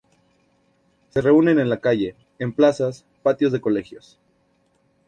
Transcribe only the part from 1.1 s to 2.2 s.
Se reúnen en la calle,